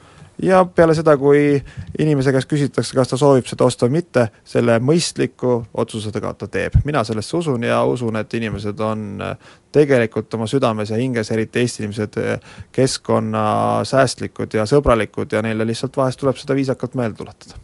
[0.44, 1.60] ja peale seda, kui
[2.00, 6.48] inimese käest küsitakse, kas ta soovib seda osta või mitte, selle mõistliku otsuse ta, ta
[6.48, 6.80] teeb.
[6.86, 9.36] mina sellesse usun ja usun, et inimesed on äh,
[9.72, 12.40] tegelikult oma südames ja hinges, eriti Eesti inimesed, äh,
[12.72, 17.60] keskkonnasäästlikud ja sõbralikud ja neile lihtsalt vahest tuleb seda viisakalt meelde tuletada.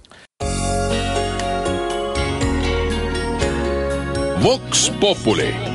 [4.46, 5.75] Vox Populi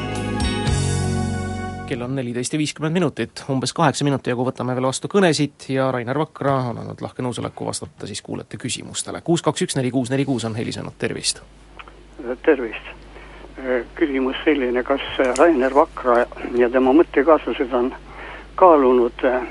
[1.90, 5.88] kell on neliteist ja viiskümmend minutit, umbes kaheksa minuti jagu võtame veel vastu kõnesid ja
[5.90, 9.22] Rainer Vakra on andnud lahke nõusoleku vastata siis kuulajate küsimustele.
[9.26, 11.42] kuus, kaks, üks, neli, kuus, neli, kuus on helisenud, tervist!
[12.46, 12.92] tervist!
[13.98, 15.02] küsimus selline, kas
[15.38, 16.22] Rainer Vakra
[16.56, 17.90] ja tema mõttekaaslased on
[18.60, 19.42] kaalunud eh,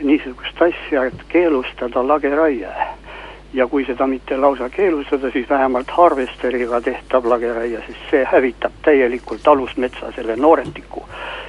[0.00, 2.72] niisugust asja, et keelustada lageraie
[3.54, 9.48] ja kui seda mitte lausa keelustada, siis vähemalt harvesteriga tehtav lageraie, sest see hävitab täielikult
[9.48, 11.04] alusmetsa, selle noorendiku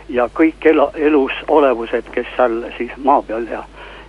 [0.10, 3.64] ja kõik elu, elus olevused, kes seal siis maa peal ja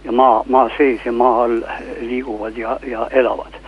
[0.06, 1.62] ja maa, maa sees ja maa all
[2.00, 3.62] liiguvad ja, ja elavad.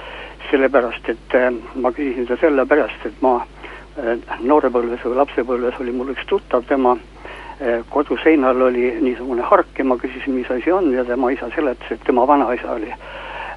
[0.50, 6.14] sellepärast, et äh, ma küsisin seda sellepärast, et ma äh, noorepõlves või lapsepõlves oli mul
[6.14, 11.04] üks tuttav, tema äh, koduseinal oli niisugune hark ja ma küsisin, mis asi on ja
[11.04, 12.92] tema isa seletas, et tema vanaisa oli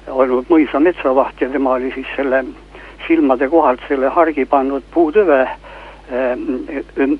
[0.08, 2.44] olnud mõisa metsavaht ja tema oli siis selle
[3.06, 7.14] silmade kohalt selle hargi pannud puutüve ehm,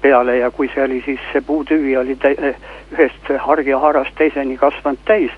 [0.00, 2.54] peale ja kui see oli siis, see puutüvi oli tä-,
[2.92, 5.30] ühest hargihaarast teiseni kasvanud täis,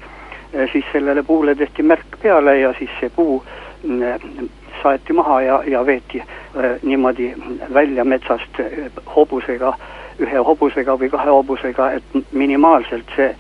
[0.53, 3.43] eh, siis sellele puule tehti märk peale ja siis see puu
[3.83, 4.49] mm,
[4.83, 7.33] saeti maha ja, ja veeti eh, niimoodi
[7.75, 9.75] välja metsast eh, hobusega,
[10.19, 13.35] ühe hobusega või kahe hobusega, et minimaalselt see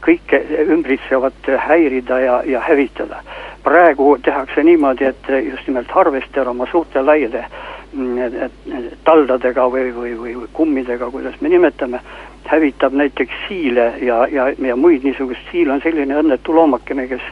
[0.00, 3.22] kõike ümbritsevat häirida ja, ja hävitada.
[3.64, 7.44] praegu tehakse niimoodi, et just nimelt harvester oma suurte laiade
[7.92, 8.50] mm,
[9.04, 12.00] taldadega või, või, või, või kummidega, kuidas me nimetame,
[12.46, 17.24] hävitab näiteks siile ja, ja, ja muid niisugust, siil on selline õnnetu loomakene, kes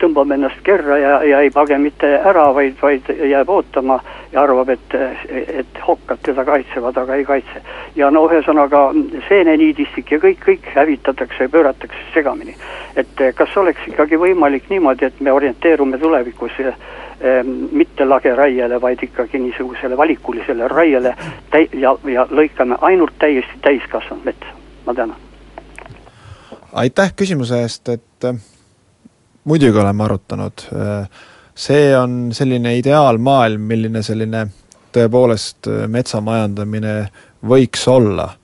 [0.00, 4.00] tõmbab ennast kerra ja, ja ei page mitte ära, vaid, vaid jääb ootama
[4.32, 4.94] ja arvab, et,
[5.30, 7.62] et hokkad teda kaitsevad, aga ei kaitse.
[7.96, 8.90] ja no ühesõnaga
[9.28, 12.54] seeneniidistik ja kõik, kõik hävitatakse ja pööratakse segamini.
[12.96, 16.74] et kas oleks ikkagi võimalik niimoodi, et me orienteerume tulevikus eh,
[17.72, 21.14] mitte lageraiele, vaid ikkagi niisugusele valikulisele raiele
[21.50, 24.39] täi- ja, ja lõikame ainult täiesti täiskasvanud metsa,
[24.90, 25.16] ma tänan.
[26.72, 28.34] aitäh küsimuse eest, et äh,
[29.44, 31.08] muidugi oleme arutanud äh,
[31.54, 34.46] see on selline ideaalmaailm, milline selline
[34.94, 36.94] tõepoolest äh, metsamajandamine
[37.46, 38.34] võiks olla.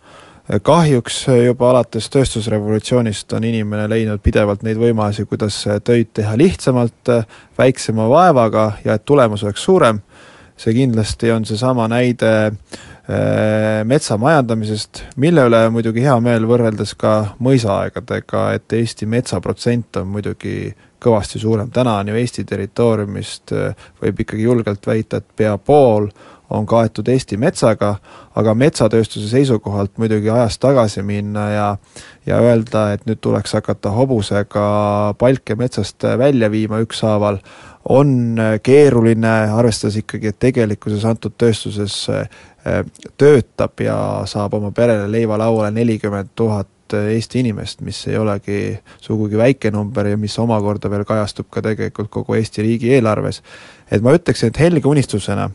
[0.63, 7.11] kahjuks juba alates tööstusrevolutsioonist on inimene leidnud pidevalt neid võimalusi, kuidas töid teha lihtsamalt,
[7.59, 9.99] väiksema vaevaga ja et tulemus oleks suurem,
[10.57, 12.87] see kindlasti on seesama näide äh,
[13.87, 20.57] metsa majandamisest, mille üle muidugi hea meel võrreldes ka mõisaaegadega, et Eesti metsaprotsent on muidugi
[21.03, 26.09] kõvasti suurem, täna on ju Eesti territooriumist, äh, võib ikkagi julgelt väita, et pea pool
[26.51, 27.97] on kaetud Eesti metsaga,
[28.39, 31.71] aga metsatööstuse seisukohalt muidugi ajas tagasi minna ja
[32.27, 34.67] ja öelda, et nüüd tuleks hakata hobusega
[35.19, 37.39] palke metsast välja viima ükshaaval,
[37.87, 42.27] on keeruline, arvestades ikkagi, et tegelikkuses antud tööstuses äh,
[43.19, 49.39] töötab ja saab oma perele leiva lauale nelikümmend tuhat Eesti inimest, mis ei olegi sugugi
[49.39, 53.43] väike number ja mis omakorda veel kajastub ka tegelikult kogu Eesti riigieelarves.
[53.91, 55.51] et ma ütleksin, et helge unistusena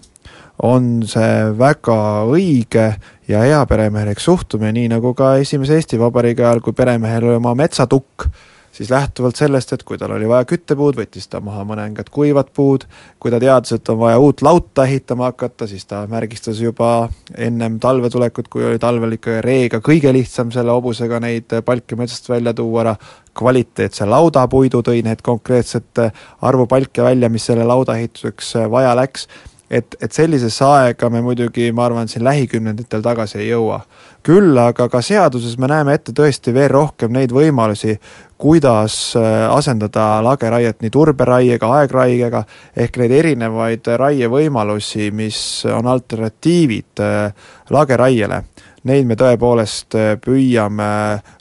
[0.64, 1.98] on see väga
[2.30, 2.88] õige
[3.28, 8.28] ja heaperemehelik suhtumine, nii nagu ka esimese Eesti Vabariigi ajal, kui peremehel oli oma metsatukk,
[8.72, 12.86] siis lähtuvalt sellest, et kui tal oli vaja küttepuud, võttis ta maha mõningad kuivad puud,
[13.20, 17.80] kui ta teadis, et on vaja uut lauta ehitama hakata, siis ta märgistas juba ennem
[17.84, 22.54] talve tulekut, kui oli talvel ikka reega kõige lihtsam selle hobusega neid palke metsast välja
[22.58, 22.96] tuua ära,
[23.38, 26.02] kvaliteetse laudapuidu tõi need konkreetsed
[26.44, 29.28] arvu palke välja, mis selle lauda ehituseks vaja läks
[29.72, 33.82] et, et sellisesse aega me muidugi, ma arvan, siin lähikümnenditel tagasi ei jõua.
[34.22, 37.96] küll aga ka seaduses me näeme ette tõesti veel rohkem neid võimalusi,
[38.38, 42.44] kuidas äh, asendada lageraiet nii turberaiega, aegraiega,
[42.76, 48.44] ehk neid erinevaid raievõimalusi, mis on alternatiivid äh, lageraiele
[48.90, 50.92] neid me tõepoolest äh, püüame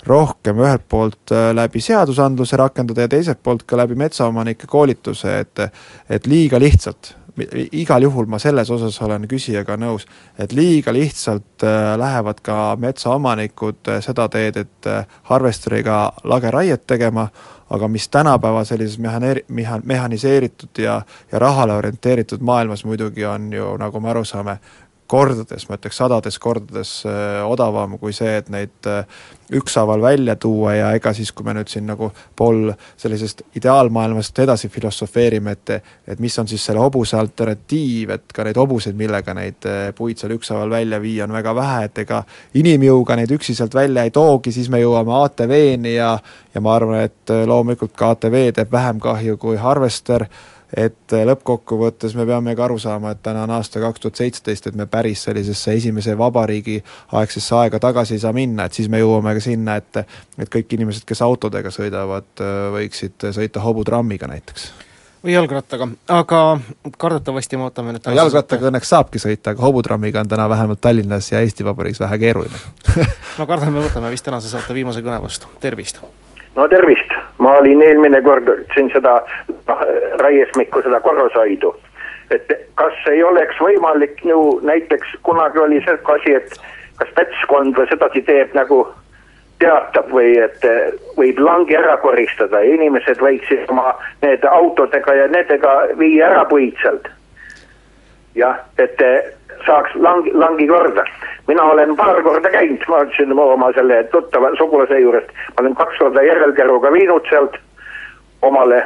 [0.06, 5.64] rohkem ühelt poolt läbi seadusandluse rakendada ja teiselt poolt ka läbi metsaomanike koolituse, et
[6.08, 7.14] et liiga lihtsalt
[7.72, 10.06] igal juhul ma selles osas olen küsijaga nõus,
[10.38, 17.28] et liiga lihtsalt äh, lähevad ka metsaomanikud äh, seda teed, et äh, harvesteriga lageraiet tegema,
[17.70, 21.00] aga mis tänapäeva sellises mehaneeri-, meha-, mehhaniseeritud ja,
[21.32, 24.58] ja rahale orienteeritud maailmas muidugi on ju, nagu me aru saame,
[25.10, 29.02] kordades, ma ütleks sadades kordades äh, odavam kui see, et neid äh,
[29.58, 32.70] ükshaaval välja tuua ja ega siis, kui me nüüd siin nagu pool
[33.00, 35.72] sellisest ideaalmaailmast edasi filosofeerime, et
[36.10, 40.20] et mis on siis selle hobuse alternatiiv, et ka neid hobuseid, millega neid äh, puid
[40.20, 42.22] seal ükshaaval välja viia, on väga vähe, et ega
[42.62, 46.14] inimjõuga neid üksi sealt välja ei toogi, siis me jõuame ATV-ni ja
[46.54, 50.26] ja ma arvan, et loomulikult ka ATV teeb vähem kahju kui harvester,
[50.76, 54.70] et äh, lõppkokkuvõttes me peame ka aru saama, et täna on aasta kaks tuhat seitseteist,
[54.70, 56.78] et me päris sellisesse esimese vabariigi
[57.12, 60.04] aegsesse aega tagasi ei saa minna, et siis me jõuame ka sinna, et
[60.40, 64.70] et kõik inimesed, kes autodega sõidavad, äh, võiksid sõita hobutrammiga näiteks.
[65.20, 66.38] Või jalgrattaga, aga
[66.96, 71.42] kardetavasti me ootame nüüd jalgrattaga õnneks saabki sõita, aga hobutrammiga on täna vähemalt Tallinnas ja
[71.44, 72.64] Eesti Vabariigis vähe keeruline.
[73.38, 76.00] No kardame, võtame vist tänase saate viimase kõne vastu, tervist!
[76.56, 79.20] No tervist, ma olin eelmine kord siin seda
[79.68, 79.84] noh,
[80.22, 81.74] raiesmikku, seda korrushoidu.
[82.30, 86.60] et kas ei oleks võimalik ju näiteks kunagi oli see asi, et
[86.98, 88.84] kas pätskond või sedasi teeb nagu
[89.60, 90.64] teatab või et
[91.16, 96.76] võib langi ära koristada ja inimesed võiksid oma need autodega ja nendega viia ära puid
[96.82, 97.10] sealt.
[98.34, 99.02] Jah, et
[99.66, 101.04] saaks langi, langi korda.
[101.48, 105.98] mina olen paar korda käinud, ma ütlesin oma selle tuttava sugulase juurest, ma olen kaks
[105.98, 107.56] korda järelkäruga viinud sealt
[108.42, 108.84] omale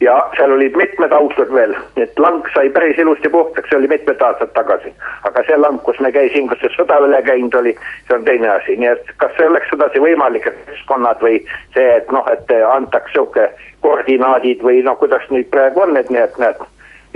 [0.00, 4.22] ja seal olid mitmed autod veel, et lang sai päris ilusti puhtaks, see oli mitmed
[4.22, 4.92] aastad tagasi.
[5.26, 7.74] aga see lang, kus me käisime, kus see sõda üle käinud oli,
[8.06, 11.42] see on teine asi, nii et kas see oleks sedasi võimalik, et keskkonnad või
[11.74, 13.50] see, et noh, et antaks sihuke
[13.82, 16.62] koordinaadid või noh, kuidas nüüd praegu on, et nii, et näed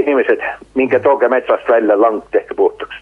[0.03, 0.43] inimesed,
[0.79, 3.01] minge tooge metsast välja lang, tehke puhtaks.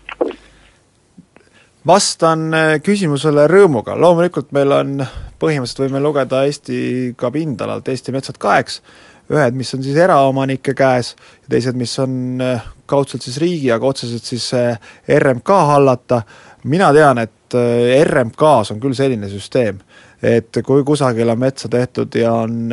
[1.87, 4.99] vastan äh, küsimusele rõõmuga, loomulikult meil on,
[5.41, 8.83] põhimõtteliselt võime lugeda Eesti ka pindalalt Eesti metsad kaheks,
[9.33, 13.87] ühed, mis on siis eraomanike käes ja teised, mis on äh, kaudselt siis riigi, aga
[13.87, 14.77] otseselt siis äh,
[15.19, 16.23] RMK hallata,
[16.65, 19.81] mina tean, et RMK-s on küll selline süsteem,
[20.23, 22.69] et kui kusagil on metsa tehtud ja on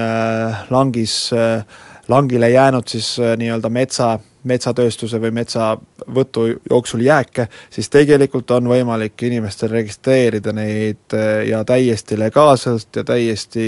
[0.70, 1.64] langis äh,
[2.08, 9.28] langile jäänud siis äh, nii-öelda metsa, metsatööstuse või metsavõtu jooksul jääke, siis tegelikult on võimalik
[9.28, 13.68] inimestel registreerida neid äh, ja täiesti legaalselt ja täiesti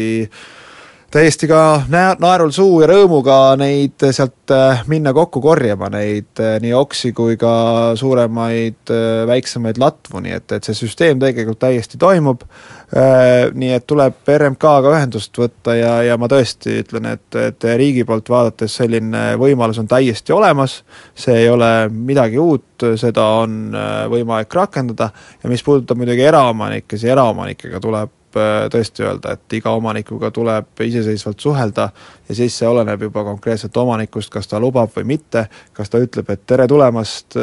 [1.12, 6.74] täiesti ka nä-, naerul suu ja rõõmuga neid sealt äh, minna kokku korjama, neid nii
[6.78, 8.94] oksi kui ka suuremaid,
[9.28, 12.46] väiksemaid latvu, nii et, et see süsteem tegelikult täiesti toimub,
[12.90, 18.32] nii et tuleb RMK-ga ühendust võtta ja, ja ma tõesti ütlen, et, et riigi poolt
[18.34, 20.80] vaadates selline võimalus on täiesti olemas,
[21.14, 25.12] see ei ole midagi uut, seda on äh, võimalik rakendada.
[25.44, 30.86] Ja mis puudutab muidugi eraomanikke, siis eraomanikega tuleb äh, tõesti öelda, et iga omanikuga tuleb
[30.86, 31.90] iseseisvalt suhelda
[32.30, 35.46] ja siis see oleneb juba konkreetselt omanikust, kas ta lubab või mitte,
[35.78, 37.38] kas ta ütleb, et tere tulemast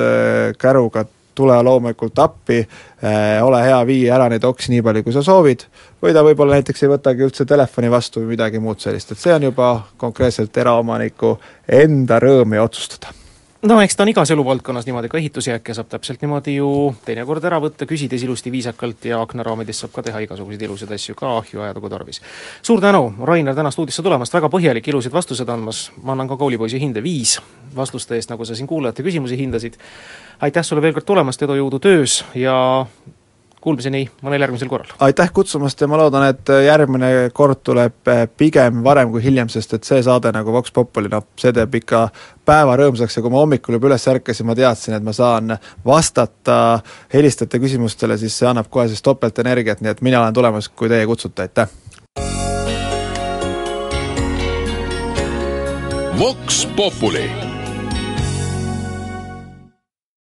[0.58, 1.06] käruga
[1.36, 5.66] tule loomulikult appi äh,, ole hea, vii ära neid oksi nii palju, kui sa soovid,
[6.02, 9.36] või ta võib-olla näiteks ei võtagi üldse telefoni vastu või midagi muud sellist, et see
[9.36, 9.70] on juba
[10.00, 11.36] konkreetselt eraomaniku
[11.82, 13.14] enda rõõm ja otsustada
[13.66, 16.68] no eks ta on igas eluvaldkonnas niimoodi, ka ehitusjääke saab täpselt niimoodi ju
[17.06, 21.32] teinekord ära võtta, küsides ilusti viisakalt ja aknaraamidest saab ka teha igasuguseid ilusaid asju ka
[21.40, 22.20] ahju ajada, kui tarvis.
[22.62, 26.80] suur tänu, Rainer, täna stuudiosse tulemast, väga põhjalik, ilusaid vastuseid andmas, ma annan ka koolipoisi
[26.80, 27.38] hinde viis
[27.76, 29.76] vastuste eest, nagu sa siin kuulajate küsimusi hindasid.
[30.40, 32.56] Aitäh sulle veel kord tulemast, edu, jõudu töös ja
[33.66, 34.92] kuulmiseni mõnel järgmisel korral!
[35.02, 39.74] aitäh kutsumast ja ma loodan, et järgmine kord tuleb eh, pigem varem kui hiljem, sest
[39.78, 42.06] et see saade nagu Vox Populi, noh, see teeb ikka
[42.46, 45.56] päeva rõõmsaks ja kui ma hommikul juba üles ärkasin, ma teadsin, et ma saan
[45.86, 46.78] vastata
[47.14, 51.08] helistajate küsimustele, siis see annab kohe siis topeltenergiat, nii et mina olen tulemas, kui teie
[51.08, 51.72] kutsute, aitäh!
[56.16, 57.45] Vox Populi